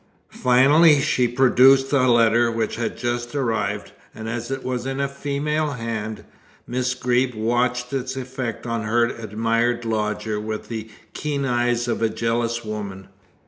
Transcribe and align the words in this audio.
Finally 0.31 0.99
she 0.99 1.27
produced 1.27 1.93
a 1.93 2.07
letter 2.09 2.51
which 2.51 2.75
had 2.75 2.97
just 2.97 3.35
arrived, 3.35 3.91
and 4.15 4.27
as 4.27 4.49
it 4.49 4.63
was 4.63 4.87
in 4.87 4.99
a 4.99 5.07
female 5.07 5.73
hand, 5.73 6.23
Miss 6.65 6.95
Greeb 6.95 7.35
watched 7.35 7.93
its 7.93 8.15
effect 8.17 8.65
on 8.65 8.81
her 8.85 9.05
admired 9.05 9.85
lodger 9.85 10.39
with 10.39 10.69
the 10.69 10.89
keen 11.13 11.45
eyes 11.45 11.87
of 11.87 12.01
a 12.01 12.09
jealous 12.09 12.65
woman. 12.65 13.09